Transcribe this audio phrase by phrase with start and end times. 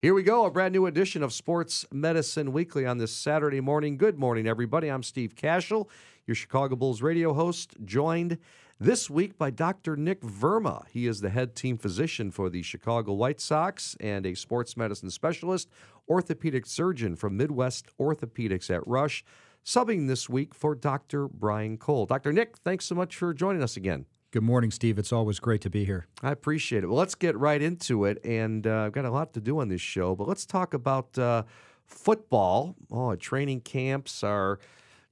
[0.00, 3.96] Here we go, a brand new edition of Sports Medicine Weekly on this Saturday morning.
[3.96, 4.86] Good morning, everybody.
[4.88, 5.88] I'm Steve Kashul,
[6.24, 8.38] your Chicago Bulls radio host, joined
[8.78, 9.96] this week by Dr.
[9.96, 10.86] Nick Verma.
[10.86, 15.10] He is the head team physician for the Chicago White Sox and a sports medicine
[15.10, 15.68] specialist,
[16.08, 19.24] orthopedic surgeon from Midwest Orthopedics at Rush,
[19.64, 21.26] subbing this week for Dr.
[21.26, 22.06] Brian Cole.
[22.06, 22.32] Dr.
[22.32, 24.06] Nick, thanks so much for joining us again.
[24.30, 24.98] Good morning, Steve.
[24.98, 26.06] It's always great to be here.
[26.22, 26.88] I appreciate it.
[26.88, 28.22] Well, let's get right into it.
[28.26, 31.18] And uh, I've got a lot to do on this show, but let's talk about
[31.18, 31.44] uh,
[31.86, 32.76] football.
[32.90, 34.58] Oh, training camps are,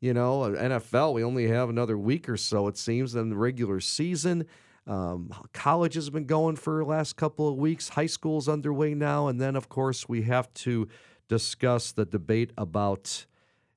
[0.00, 1.14] you know, NFL.
[1.14, 4.44] We only have another week or so, it seems, in the regular season.
[4.86, 7.88] Um, college has been going for the last couple of weeks.
[7.88, 9.28] High school's underway now.
[9.28, 10.88] And then, of course, we have to
[11.26, 13.24] discuss the debate about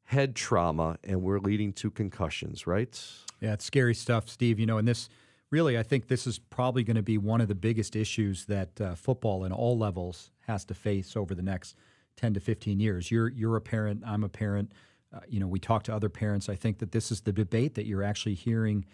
[0.04, 3.02] head trauma, and we're leading to concussions, right?
[3.40, 4.60] Yeah, it's scary stuff, Steve.
[4.60, 5.08] You know, and this
[5.52, 8.80] really, I think this is probably going to be one of the biggest issues that
[8.80, 11.76] uh, football in all levels has to face over the next
[12.18, 13.12] 10 to 15 years.
[13.12, 14.74] You're, you're a parent, I'm a parent.
[15.14, 16.50] Uh, you know, we talk to other parents.
[16.50, 18.86] I think that this is the debate that you're actually hearing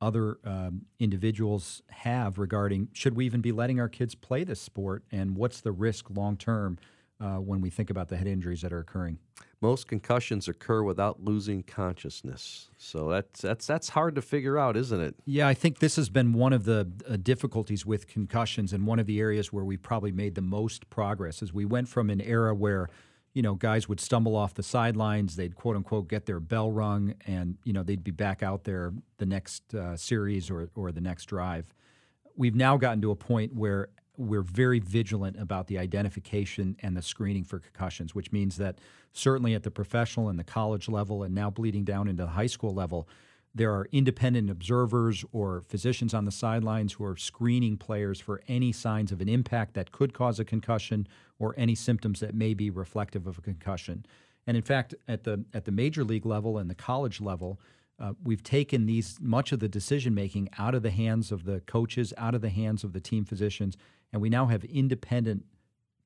[0.00, 5.04] other um, individuals have regarding should we even be letting our kids play this sport
[5.12, 6.78] and what's the risk long term
[7.20, 9.18] uh, when we think about the head injuries that are occurring
[9.60, 12.70] most concussions occur without losing consciousness.
[12.78, 15.16] So that's that's that's hard to figure out, isn't it?
[15.26, 18.98] Yeah, I think this has been one of the uh, difficulties with concussions, and one
[18.98, 21.42] of the areas where we probably made the most progress.
[21.42, 22.88] is we went from an era where
[23.34, 27.14] you know guys would stumble off the sidelines, they'd quote unquote get their bell rung,
[27.26, 31.02] and you know they'd be back out there the next uh, series or or the
[31.02, 31.74] next drive.
[32.36, 33.88] We've now gotten to a point where
[34.20, 38.78] we're very vigilant about the identification and the screening for concussions, which means that
[39.12, 42.46] certainly at the professional and the college level, and now bleeding down into the high
[42.46, 43.08] school level,
[43.54, 48.70] there are independent observers or physicians on the sidelines who are screening players for any
[48.70, 52.70] signs of an impact that could cause a concussion or any symptoms that may be
[52.70, 54.04] reflective of a concussion.
[54.46, 57.58] And in fact, at the at the major league level and the college level,
[58.00, 61.60] uh, we've taken these much of the decision making out of the hands of the
[61.60, 63.76] coaches, out of the hands of the team physicians,
[64.12, 65.44] and we now have independent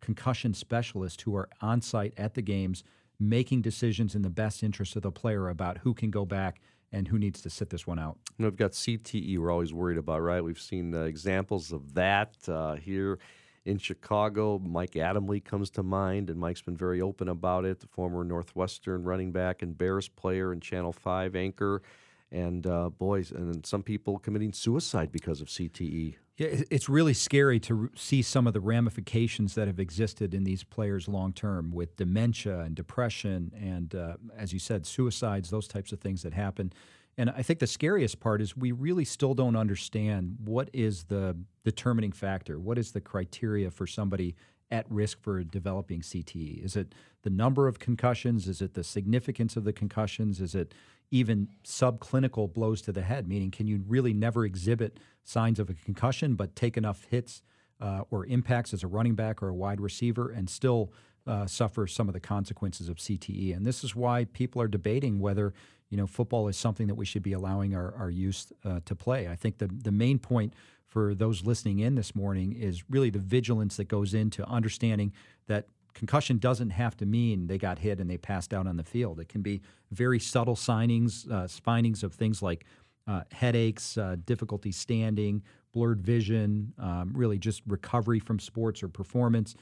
[0.01, 2.85] concussion specialists who are on site at the games
[3.21, 6.61] making decisions in the best interest of the player about who can go back
[6.93, 8.19] and who needs to sit this one out.
[8.39, 10.43] We've got CTE we're always worried about, right?
[10.43, 13.19] We've seen uh, examples of that uh, here
[13.65, 14.59] in Chicago.
[14.59, 17.81] Mike Adamle comes to mind, and Mike's been very open about it.
[17.81, 21.83] The former Northwestern running back and Bears player and Channel 5 anchor.
[22.31, 26.17] And uh, boys, and some people committing suicide because of CTE.
[26.37, 30.65] Yeah, it's really scary to see some of the ramifications that have existed in these
[30.65, 35.93] players long term with dementia and depression and, uh, as you said, suicides, those types
[35.93, 36.73] of things that happen.
[37.17, 41.37] And I think the scariest part is we really still don't understand what is the
[41.65, 42.59] determining factor.
[42.59, 44.35] What is the criteria for somebody
[44.71, 46.65] at risk for developing CTE?
[46.65, 48.49] Is it the number of concussions?
[48.49, 50.41] Is it the significance of the concussions?
[50.41, 50.75] Is it
[51.11, 55.75] even subclinical blows to the head, meaning can you really never exhibit signs of a
[55.75, 57.43] concussion but take enough hits
[57.81, 60.93] uh, or impacts as a running back or a wide receiver and still
[61.27, 63.57] uh, suffer some of the consequences of CTE?
[63.57, 65.55] And this is why people are debating whether
[65.91, 68.95] you know football is something that we should be allowing our, our youth uh, to
[68.95, 69.29] play.
[69.29, 70.55] I think the the main point
[70.87, 75.13] for those listening in this morning is really the vigilance that goes into understanding
[75.49, 78.85] that concussion doesn't have to mean they got hit and they passed out on the
[78.85, 79.19] field.
[79.21, 82.65] It can be very subtle signings, uh, findings of things like
[83.07, 85.43] uh, headaches, uh, difficulty standing,
[85.73, 89.55] blurred vision, um, really just recovery from sports or performance.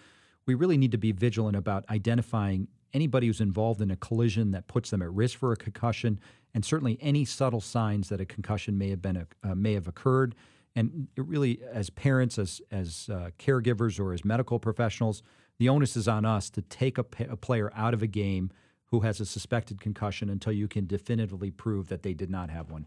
[0.47, 4.67] We really need to be vigilant about identifying anybody who's involved in a collision that
[4.67, 6.21] puts them at risk for a concussion,
[6.55, 10.35] and certainly any subtle signs that a concussion may have been uh, may have occurred.
[10.75, 15.23] And really, as parents, as as uh, caregivers, or as medical professionals,
[15.59, 18.51] the onus is on us to take a player out of a game
[18.87, 22.71] who has a suspected concussion until you can definitively prove that they did not have
[22.71, 22.87] one.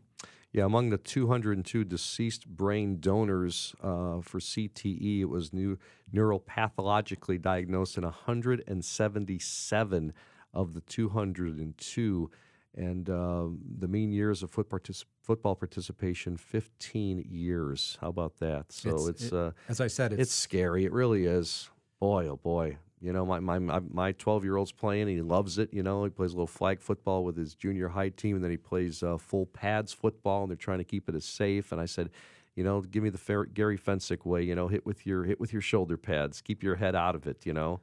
[0.55, 5.77] Yeah, among the 202 deceased brain donors uh, for CTE, it was new
[6.13, 10.13] neuropathologically diagnosed in 177
[10.53, 12.31] of the 202.
[12.73, 13.47] And uh,
[13.79, 17.97] the mean years of foot partic- football participation, 15 years.
[17.99, 18.71] How about that?
[18.71, 20.85] So it's, it's it, uh, as I said, it's, it's scary.
[20.85, 21.69] It really is
[21.99, 22.77] boy, oh boy.
[23.05, 25.07] You know, my my my twelve year old's playing.
[25.07, 25.71] he loves it.
[25.71, 28.51] You know, he plays a little flag football with his junior high team, and then
[28.51, 31.71] he plays uh, full pads football, and they're trying to keep it as safe.
[31.71, 32.09] And I said,
[32.55, 34.41] you know, give me the Gary Fencik way.
[34.41, 36.41] You know, hit with your hit with your shoulder pads.
[36.41, 37.45] Keep your head out of it.
[37.45, 37.81] You know.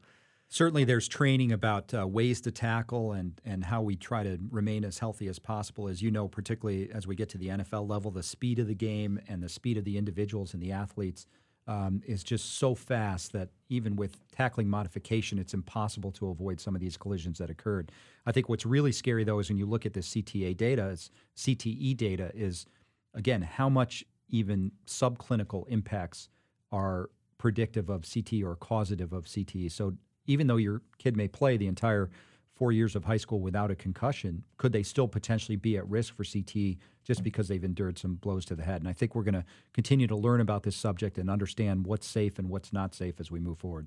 [0.48, 4.84] Certainly, there's training about uh, ways to tackle and and how we try to remain
[4.84, 5.88] as healthy as possible.
[5.88, 8.74] As you know, particularly as we get to the NFL level, the speed of the
[8.74, 11.26] game and the speed of the individuals and the athletes
[11.66, 16.74] um, is just so fast that even with tackling modification, it's impossible to avoid some
[16.74, 17.92] of these collisions that occurred.
[18.26, 21.10] I think what's really scary though is when you look at the CTA data, is
[21.36, 22.66] CTE data is
[23.14, 26.28] again how much even subclinical impacts
[26.72, 29.70] are predictive of CTE or causative of CTE.
[29.70, 29.94] So
[30.26, 32.10] even though your kid may play the entire
[32.54, 36.14] four years of high school without a concussion, could they still potentially be at risk
[36.14, 37.25] for CTE just mm-hmm.
[37.25, 38.81] because they've endured some blows to the head?
[38.81, 42.06] And I think we're going to continue to learn about this subject and understand what's
[42.06, 43.87] safe and what's not safe as we move forward.